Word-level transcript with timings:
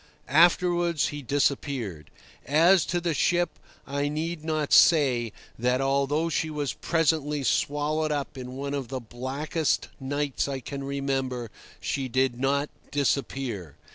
Afterwards 0.27 1.09
he 1.09 1.21
disappeared. 1.21 2.09
As 2.47 2.87
to 2.87 2.99
the 2.99 3.13
ship, 3.13 3.59
I 3.85 4.09
need 4.09 4.43
not 4.43 4.73
say 4.73 5.31
that, 5.59 5.79
although 5.79 6.27
she 6.27 6.49
was 6.49 6.73
presently 6.73 7.43
swallowed 7.43 8.11
up 8.11 8.35
in 8.35 8.53
one 8.57 8.73
of 8.73 8.87
the 8.87 8.99
blackest 8.99 9.89
nights 9.99 10.47
I 10.47 10.59
can 10.59 10.83
remember, 10.83 11.51
she 11.79 12.07
did 12.07 12.39
not 12.39 12.71
disappear. 12.89 13.75